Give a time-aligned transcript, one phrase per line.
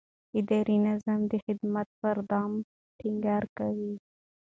[0.39, 2.53] اداري نظام د خدمت پر دوام
[2.99, 3.93] ټینګار کوي.